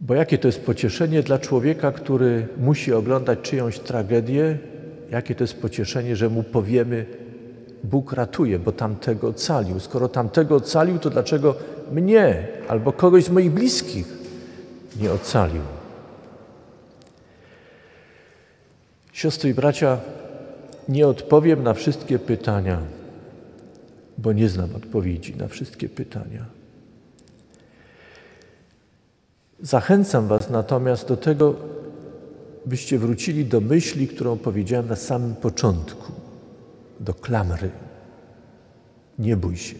Bo 0.00 0.14
jakie 0.14 0.38
to 0.38 0.48
jest 0.48 0.66
pocieszenie 0.66 1.22
dla 1.22 1.38
człowieka, 1.38 1.92
który 1.92 2.46
musi 2.58 2.92
oglądać 2.92 3.38
czyjąś 3.42 3.78
tragedię, 3.78 4.58
jakie 5.10 5.34
to 5.34 5.44
jest 5.44 5.60
pocieszenie, 5.60 6.16
że 6.16 6.28
mu 6.28 6.42
powiemy: 6.42 7.06
Bóg 7.84 8.12
ratuje, 8.12 8.58
bo 8.58 8.72
tamtego 8.72 9.28
ocalił. 9.28 9.80
Skoro 9.80 10.08
tamtego 10.08 10.56
ocalił, 10.56 10.98
to 10.98 11.10
dlaczego 11.10 11.54
mnie 11.92 12.48
albo 12.68 12.92
kogoś 12.92 13.24
z 13.24 13.30
moich 13.30 13.50
bliskich 13.50 14.06
nie 15.00 15.12
ocalił? 15.12 15.62
Siostry 19.12 19.50
i 19.50 19.54
bracia, 19.54 19.98
nie 20.88 21.06
odpowiem 21.06 21.62
na 21.62 21.74
wszystkie 21.74 22.18
pytania, 22.18 22.78
bo 24.22 24.32
nie 24.32 24.48
znam 24.48 24.76
odpowiedzi 24.76 25.36
na 25.36 25.48
wszystkie 25.48 25.88
pytania. 25.88 26.44
Zachęcam 29.60 30.28
Was 30.28 30.50
natomiast 30.50 31.08
do 31.08 31.16
tego, 31.16 31.54
byście 32.66 32.98
wrócili 32.98 33.44
do 33.44 33.60
myśli, 33.60 34.08
którą 34.08 34.38
powiedziałem 34.38 34.88
na 34.88 34.96
samym 34.96 35.34
początku, 35.34 36.12
do 37.00 37.14
klamry. 37.14 37.70
Nie 39.18 39.36
bój 39.36 39.56
się. 39.56 39.74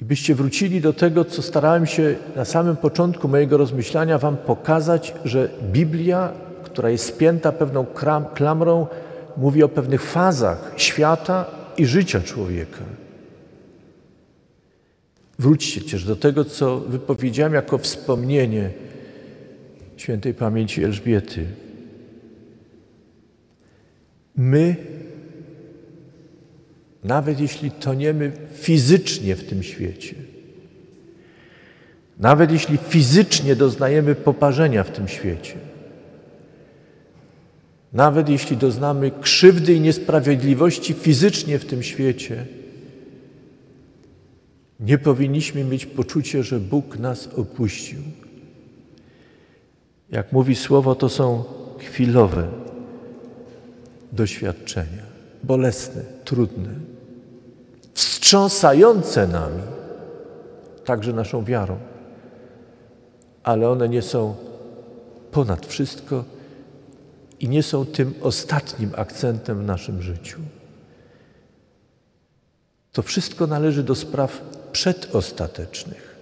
I 0.00 0.04
byście 0.04 0.34
wrócili 0.34 0.80
do 0.80 0.92
tego, 0.92 1.24
co 1.24 1.42
starałem 1.42 1.86
się 1.86 2.16
na 2.36 2.44
samym 2.44 2.76
początku 2.76 3.28
mojego 3.28 3.56
rozmyślania 3.56 4.18
Wam 4.18 4.36
pokazać, 4.36 5.14
że 5.24 5.48
Biblia, 5.72 6.32
która 6.64 6.90
jest 6.90 7.04
spięta 7.04 7.52
pewną 7.52 7.86
klamrą, 8.34 8.86
mówi 9.36 9.62
o 9.62 9.68
pewnych 9.68 10.02
fazach 10.02 10.72
świata 10.76 11.46
i 11.76 11.86
życia 11.86 12.20
człowieka. 12.20 12.84
Wróćcie 15.38 15.80
też 15.80 16.04
do 16.04 16.16
tego, 16.16 16.44
co 16.44 16.80
wypowiedziałem 16.80 17.54
jako 17.54 17.78
wspomnienie 17.78 18.70
świętej 19.96 20.34
pamięci 20.34 20.84
Elżbiety. 20.84 21.46
My, 24.36 24.76
nawet 27.04 27.40
jeśli 27.40 27.70
toniemy 27.70 28.32
fizycznie 28.52 29.36
w 29.36 29.44
tym 29.44 29.62
świecie, 29.62 30.14
nawet 32.18 32.52
jeśli 32.52 32.76
fizycznie 32.76 33.56
doznajemy 33.56 34.14
poparzenia 34.14 34.84
w 34.84 34.90
tym 34.90 35.08
świecie, 35.08 35.54
nawet 37.94 38.28
jeśli 38.28 38.56
doznamy 38.56 39.10
krzywdy 39.20 39.74
i 39.74 39.80
niesprawiedliwości 39.80 40.94
fizycznie 40.94 41.58
w 41.58 41.64
tym 41.64 41.82
świecie, 41.82 42.46
nie 44.80 44.98
powinniśmy 44.98 45.64
mieć 45.64 45.86
poczucia, 45.86 46.42
że 46.42 46.60
Bóg 46.60 46.98
nas 46.98 47.28
opuścił. 47.36 47.98
Jak 50.10 50.32
mówi 50.32 50.56
słowo, 50.56 50.94
to 50.94 51.08
są 51.08 51.44
chwilowe 51.78 52.48
doświadczenia, 54.12 55.02
bolesne, 55.42 56.02
trudne, 56.24 56.68
wstrząsające 57.94 59.26
nami, 59.26 59.62
także 60.84 61.12
naszą 61.12 61.44
wiarą, 61.44 61.78
ale 63.42 63.70
one 63.70 63.88
nie 63.88 64.02
są 64.02 64.34
ponad 65.30 65.66
wszystko 65.66 66.24
i 67.40 67.48
nie 67.48 67.62
są 67.62 67.86
tym 67.86 68.14
ostatnim 68.20 68.90
akcentem 68.96 69.58
w 69.58 69.66
naszym 69.66 70.02
życiu. 70.02 70.40
To 72.92 73.02
wszystko 73.02 73.46
należy 73.46 73.82
do 73.82 73.94
spraw 73.94 74.42
przedostatecznych. 74.72 76.16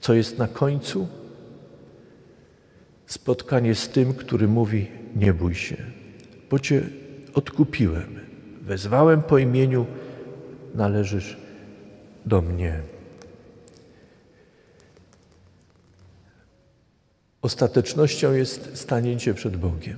Co 0.00 0.14
jest 0.14 0.38
na 0.38 0.48
końcu? 0.48 1.08
Spotkanie 3.06 3.74
z 3.74 3.88
tym, 3.88 4.14
który 4.14 4.48
mówi: 4.48 4.88
Nie 5.16 5.34
bój 5.34 5.54
się, 5.54 5.76
bo 6.50 6.58
Cię 6.58 6.82
odkupiłem. 7.34 8.20
Wezwałem 8.62 9.22
po 9.22 9.38
imieniu, 9.38 9.86
należysz 10.74 11.36
do 12.26 12.42
mnie. 12.42 12.82
Ostatecznością 17.42 18.32
jest 18.32 18.70
stanięcie 18.74 19.34
przed 19.34 19.56
Bogiem. 19.56 19.96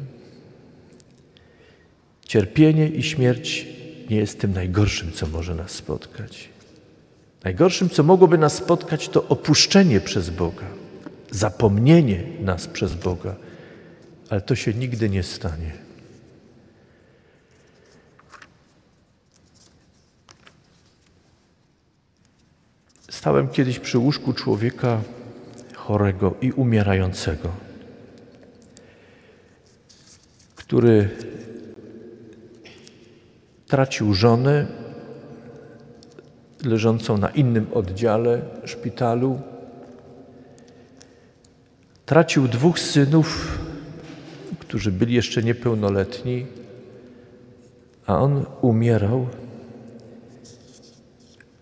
Cierpienie 2.25 2.89
i 2.89 3.03
śmierć 3.03 3.67
nie 4.11 4.17
jest 4.17 4.41
tym 4.41 4.53
najgorszym, 4.53 5.13
co 5.13 5.27
może 5.27 5.55
nas 5.55 5.71
spotkać. 5.71 6.49
Najgorszym, 7.45 7.91
co 7.91 8.03
mogłoby 8.03 8.39
nas 8.39 8.55
spotkać, 8.55 9.09
to 9.09 9.29
opuszczenie 9.29 10.01
przez 10.01 10.31
Boga, 10.31 10.67
zapomnienie 11.31 12.25
nas 12.41 12.67
przez 12.67 12.95
Boga, 12.95 13.37
ale 14.31 14.41
to 14.41 14.55
się 14.55 14.75
nigdy 14.75 15.09
nie 15.09 15.23
stanie. 15.23 15.73
Stałem 23.11 23.49
kiedyś 23.49 23.79
przy 23.79 23.99
łóżku 23.99 24.33
człowieka 24.33 25.01
chorego 25.87 26.35
i 26.41 26.53
umierającego, 26.53 27.49
który 30.57 31.09
tracił 33.67 34.15
żonę 34.15 34.67
leżącą 36.65 37.19
na 37.19 37.31
innym 37.31 37.67
oddziale 37.75 38.43
szpitalu. 38.65 39.41
Tracił 42.07 42.49
dwóch 42.49 42.79
synów, 42.79 43.59
którzy 44.59 44.93
byli 44.93 45.15
jeszcze 45.15 45.43
niepełnoletni, 45.43 46.47
a 48.07 48.19
on 48.19 48.45
umierał, 48.61 49.27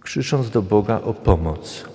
krzycząc 0.01 0.51
do 0.51 0.63
Boga 0.63 1.01
o 1.01 1.15
pomoc. 1.15 1.90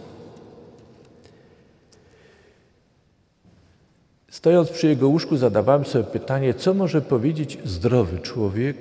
Stojąc 4.46 4.70
przy 4.70 4.88
jego 4.88 5.10
łóżku, 5.10 5.38
zadawałem 5.38 5.86
sobie 5.86 6.04
pytanie, 6.04 6.54
co 6.54 6.74
może 6.74 7.02
powiedzieć 7.02 7.58
zdrowy 7.64 8.20
człowiek, 8.20 8.78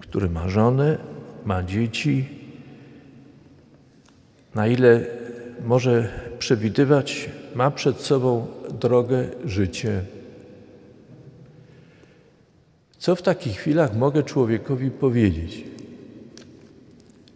który 0.00 0.30
ma 0.30 0.48
żonę, 0.48 0.98
ma 1.44 1.62
dzieci, 1.62 2.28
na 4.54 4.66
ile 4.66 5.06
może 5.64 6.08
przewidywać, 6.38 7.30
ma 7.54 7.70
przed 7.70 8.00
sobą 8.00 8.46
drogę, 8.80 9.28
życie. 9.44 10.04
Co 12.98 13.16
w 13.16 13.22
takich 13.22 13.56
chwilach 13.56 13.96
mogę 13.96 14.22
człowiekowi 14.22 14.90
powiedzieć? 14.90 15.64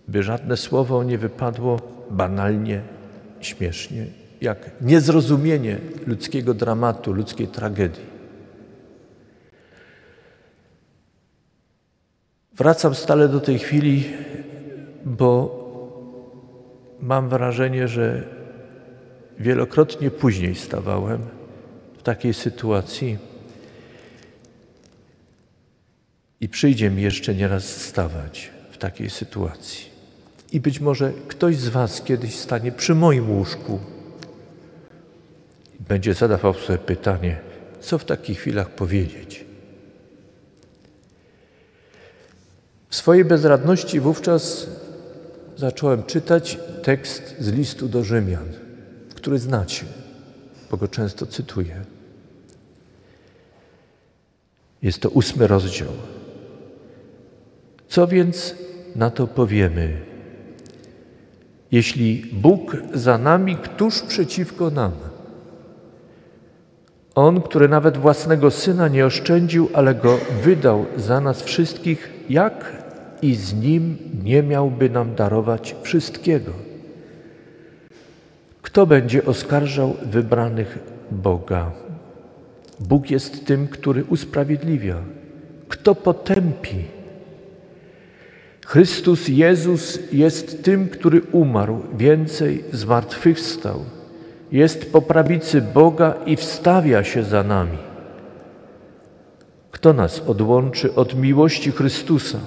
By 0.08 0.22
żadne 0.22 0.56
słowo 0.56 1.04
nie 1.04 1.18
wypadło 1.18 1.80
banalnie, 2.10 2.80
śmiesznie, 3.40 4.06
jak 4.40 4.70
niezrozumienie 4.80 5.78
ludzkiego 6.06 6.54
dramatu, 6.54 7.12
ludzkiej 7.12 7.48
tragedii. 7.48 8.16
Wracam 12.52 12.94
stale 12.94 13.28
do 13.28 13.40
tej 13.40 13.58
chwili, 13.58 14.04
bo 15.04 15.66
mam 17.00 17.28
wrażenie, 17.28 17.88
że 17.88 18.22
wielokrotnie 19.38 20.10
później 20.10 20.54
stawałem 20.54 21.20
w 21.98 22.02
takiej 22.02 22.34
sytuacji 22.34 23.18
i 26.40 26.48
przyjdzie 26.48 26.90
mi 26.90 27.02
jeszcze 27.02 27.34
nieraz 27.34 27.82
stawać 27.82 28.50
w 28.70 28.78
takiej 28.78 29.10
sytuacji. 29.10 29.86
I 30.52 30.60
być 30.60 30.80
może 30.80 31.12
ktoś 31.28 31.56
z 31.56 31.68
Was 31.68 32.02
kiedyś 32.02 32.34
stanie 32.34 32.72
przy 32.72 32.94
moim 32.94 33.30
łóżku 33.30 33.80
będzie 35.88 36.14
zadawał 36.14 36.54
sobie 36.54 36.78
pytanie, 36.78 37.38
co 37.80 37.98
w 37.98 38.04
takich 38.04 38.38
chwilach 38.38 38.70
powiedzieć. 38.70 39.44
W 42.88 42.96
swojej 42.96 43.24
bezradności 43.24 44.00
wówczas 44.00 44.66
zacząłem 45.56 46.02
czytać 46.02 46.58
tekst 46.82 47.36
z 47.38 47.52
listu 47.52 47.88
do 47.88 48.04
Rzymian, 48.04 48.48
który 49.14 49.38
znacie, 49.38 49.86
bo 50.70 50.76
go 50.76 50.88
często 50.88 51.26
cytuję. 51.26 51.84
Jest 54.82 55.00
to 55.00 55.10
ósmy 55.10 55.46
rozdział. 55.46 55.92
Co 57.88 58.06
więc 58.06 58.54
na 58.96 59.10
to 59.10 59.26
powiemy? 59.26 60.00
Jeśli 61.72 62.30
Bóg 62.32 62.76
za 62.94 63.18
nami, 63.18 63.56
któż 63.56 64.02
przeciwko 64.02 64.70
nam? 64.70 64.92
On, 67.16 67.40
który 67.40 67.68
nawet 67.68 67.96
własnego 67.96 68.50
syna 68.50 68.88
nie 68.88 69.06
oszczędził, 69.06 69.68
ale 69.72 69.94
go 69.94 70.18
wydał 70.42 70.86
za 70.96 71.20
nas 71.20 71.42
wszystkich, 71.42 72.10
jak 72.28 72.82
i 73.22 73.34
z 73.34 73.54
nim 73.54 73.96
nie 74.24 74.42
miałby 74.42 74.90
nam 74.90 75.14
darować 75.14 75.76
wszystkiego. 75.82 76.52
Kto 78.62 78.86
będzie 78.86 79.24
oskarżał 79.24 79.96
wybranych 80.02 80.78
Boga? 81.10 81.70
Bóg 82.80 83.10
jest 83.10 83.46
tym, 83.46 83.68
który 83.68 84.04
usprawiedliwia. 84.04 84.96
Kto 85.68 85.94
potępi? 85.94 86.84
Chrystus 88.66 89.28
Jezus 89.28 89.98
jest 90.12 90.64
tym, 90.64 90.88
który 90.88 91.20
umarł, 91.32 91.82
więcej 91.98 92.64
zmartwychwstał. 92.72 93.95
Jest 94.52 94.92
po 94.92 95.02
prawicy 95.02 95.62
Boga 95.62 96.14
i 96.26 96.36
wstawia 96.36 97.04
się 97.04 97.22
za 97.22 97.42
nami. 97.42 97.78
Kto 99.70 99.92
nas 99.92 100.22
odłączy 100.26 100.94
od 100.94 101.16
miłości 101.16 101.72
Chrystusa? 101.72 102.38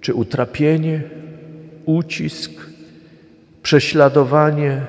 Czy 0.00 0.14
utrapienie, 0.14 1.02
ucisk, 1.84 2.50
prześladowanie, 3.62 4.80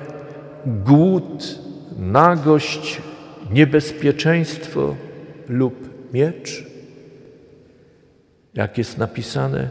głód, 0.66 1.58
nagość, 1.98 3.02
niebezpieczeństwo 3.50 4.94
lub 5.48 5.74
miecz? 6.14 6.66
Jak 8.54 8.78
jest 8.78 8.98
napisane, 8.98 9.68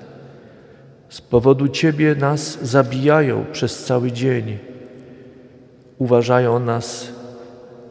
z 1.09 1.21
powodu 1.21 1.67
Ciebie 1.67 2.15
nas 2.15 2.59
zabijają 2.61 3.45
przez 3.51 3.85
cały 3.85 4.11
dzień, 4.11 4.57
uważają 5.97 6.59
nas 6.59 7.07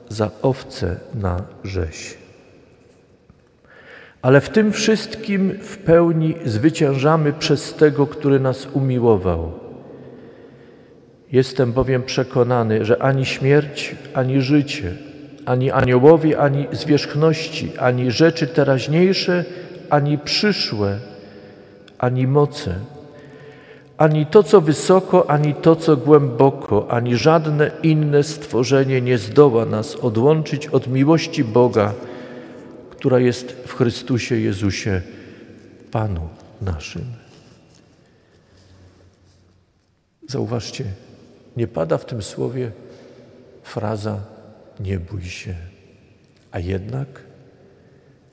za 0.08 0.30
owce 0.42 0.96
na 1.14 1.42
rzeź. 1.64 2.18
Ale 4.22 4.40
w 4.40 4.48
tym 4.48 4.72
wszystkim 4.72 5.58
w 5.62 5.78
pełni 5.78 6.34
zwyciężamy 6.44 7.32
przez 7.32 7.74
tego, 7.74 8.06
który 8.06 8.40
nas 8.40 8.66
umiłował. 8.72 9.52
Jestem 11.32 11.72
bowiem 11.72 12.02
przekonany, 12.02 12.84
że 12.84 13.02
ani 13.02 13.26
śmierć, 13.26 13.96
ani 14.14 14.40
życie, 14.40 14.92
ani 15.44 15.70
aniołowie, 15.70 16.38
ani 16.38 16.66
zwierzchności, 16.72 17.72
ani 17.78 18.10
rzeczy 18.10 18.46
teraźniejsze, 18.46 19.44
ani 19.90 20.18
przyszłe, 20.18 20.98
ani 21.98 22.26
moce, 22.26 22.74
ani 23.98 24.26
to, 24.26 24.42
co 24.42 24.60
wysoko, 24.60 25.30
ani 25.30 25.54
to, 25.54 25.76
co 25.76 25.96
głęboko, 25.96 26.90
ani 26.90 27.16
żadne 27.16 27.70
inne 27.82 28.22
stworzenie 28.22 29.00
nie 29.00 29.18
zdoła 29.18 29.64
nas 29.64 29.96
odłączyć 29.96 30.66
od 30.66 30.86
miłości 30.86 31.44
Boga, 31.44 31.94
która 32.90 33.18
jest 33.18 33.52
w 33.52 33.74
Chrystusie 33.74 34.36
Jezusie, 34.36 35.02
Panu 35.90 36.28
naszym. 36.62 37.04
Zauważcie, 40.28 40.84
nie 41.56 41.66
pada 41.66 41.98
w 41.98 42.04
tym 42.04 42.22
słowie 42.22 42.72
fraza 43.62 44.20
nie 44.80 44.98
bój 44.98 45.22
się, 45.24 45.54
a 46.50 46.58
jednak 46.58 47.08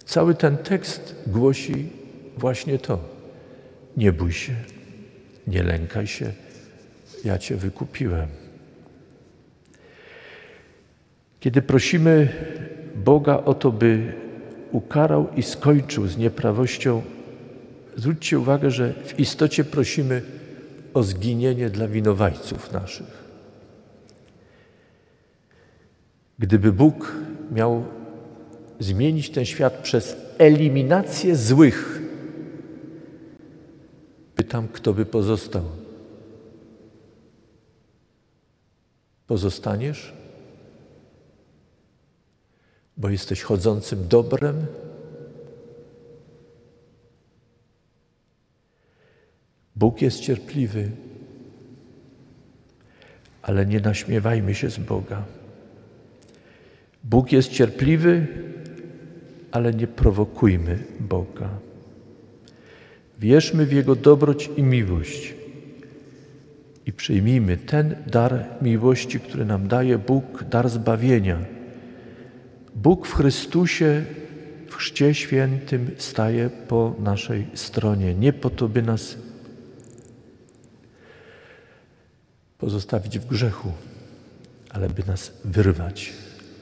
cały 0.05 0.35
ten 0.35 0.57
tekst 0.57 1.15
głosi 1.27 1.89
właśnie 2.37 2.79
to. 2.79 2.99
Nie 3.97 4.11
bój 4.11 4.31
się, 4.31 4.55
nie 5.47 5.63
lękaj 5.63 6.07
się, 6.07 6.31
ja 7.23 7.37
Cię 7.37 7.55
wykupiłem. 7.55 8.27
Kiedy 11.39 11.61
prosimy 11.61 12.27
Boga 12.95 13.37
o 13.37 13.53
to, 13.53 13.71
by 13.71 14.13
ukarał 14.71 15.27
i 15.35 15.43
skończył 15.43 16.07
z 16.07 16.17
nieprawością, 16.17 17.01
zwróćcie 17.95 18.39
uwagę, 18.39 18.71
że 18.71 18.93
w 18.93 19.19
istocie 19.19 19.63
prosimy 19.63 20.21
o 20.93 21.03
zginienie 21.03 21.69
dla 21.69 21.87
winowajców 21.87 22.71
naszych. 22.71 23.23
Gdyby 26.39 26.71
Bóg 26.71 27.15
miał 27.51 27.83
zmienić 28.79 29.29
ten 29.29 29.45
świat 29.45 29.73
przez 29.73 30.17
eliminację 30.37 31.35
złych, 31.35 31.92
pytam, 34.53 34.67
kto 34.67 34.93
by 34.93 35.05
pozostał? 35.05 35.63
Pozostaniesz? 39.27 40.13
bo 42.97 43.09
jesteś 43.09 43.41
chodzącym 43.41 44.07
dobrem? 44.07 44.65
Bóg 49.75 50.01
jest 50.01 50.19
cierpliwy, 50.19 50.91
ale 53.41 53.65
nie 53.65 53.79
naśmiewajmy 53.79 54.55
się 54.55 54.69
z 54.69 54.77
Boga. 54.77 55.25
Bóg 57.03 57.31
jest 57.31 57.49
cierpliwy, 57.49 58.27
ale 59.51 59.73
nie 59.73 59.87
prowokujmy 59.87 60.83
Boga. 60.99 61.72
Wierzmy 63.23 63.65
w 63.65 63.71
Jego 63.71 63.95
dobroć 63.95 64.49
i 64.57 64.63
miłość 64.63 65.33
i 66.85 66.93
przyjmijmy 66.93 67.57
ten 67.57 67.95
dar 68.07 68.45
miłości, 68.61 69.19
który 69.19 69.45
nam 69.45 69.67
daje 69.67 69.97
Bóg, 69.97 70.43
dar 70.43 70.69
zbawienia 70.69 71.39
Bóg 72.75 73.07
w 73.07 73.13
Chrystusie, 73.13 74.05
w 74.67 74.75
Chrzcie 74.75 75.13
Świętym 75.13 75.91
staje 75.97 76.49
po 76.67 76.95
naszej 76.99 77.47
stronie. 77.53 78.15
Nie 78.15 78.33
po 78.33 78.49
to, 78.49 78.69
by 78.69 78.81
nas 78.81 79.17
pozostawić 82.57 83.19
w 83.19 83.25
grzechu, 83.25 83.71
ale 84.69 84.89
by 84.89 85.03
nas 85.07 85.31
wyrwać, 85.45 86.13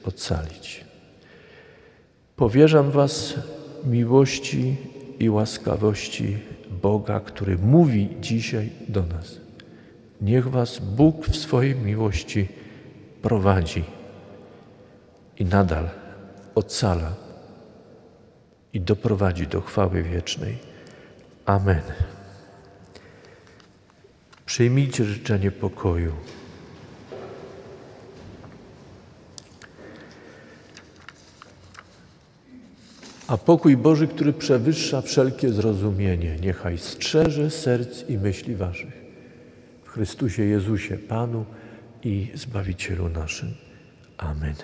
ocalić. 0.04 0.84
Powierzam 2.36 2.90
Was 2.90 3.34
miłości 3.84 4.76
i 5.18 5.30
łaskawości 5.30 6.51
Boga, 6.72 7.20
który 7.20 7.58
mówi 7.58 8.08
dzisiaj 8.20 8.70
do 8.88 9.02
nas. 9.02 9.40
Niech 10.20 10.48
Was 10.48 10.78
Bóg 10.78 11.26
w 11.26 11.36
swojej 11.36 11.74
miłości 11.76 12.48
prowadzi 13.22 13.84
i 15.38 15.44
nadal 15.44 15.90
ocala 16.54 17.14
i 18.72 18.80
doprowadzi 18.80 19.46
do 19.46 19.60
chwały 19.60 20.02
wiecznej. 20.02 20.58
Amen. 21.46 21.82
Przyjmijcie 24.46 25.04
życzenie 25.04 25.50
pokoju. 25.50 26.12
A 33.32 33.36
pokój 33.36 33.76
Boży, 33.76 34.08
który 34.08 34.32
przewyższa 34.32 35.02
wszelkie 35.02 35.52
zrozumienie, 35.52 36.36
niechaj 36.42 36.78
strzeże 36.78 37.50
serc 37.50 38.08
i 38.08 38.18
myśli 38.18 38.56
waszych. 38.56 39.02
W 39.84 39.88
Chrystusie 39.88 40.42
Jezusie, 40.42 40.98
Panu 40.98 41.44
i 42.02 42.30
Zbawicielu 42.34 43.08
naszym. 43.08 43.54
Amen. 44.18 44.54